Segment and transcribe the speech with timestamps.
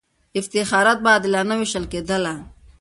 [0.39, 2.33] افتخارات به عادلانه وېشل کېدله.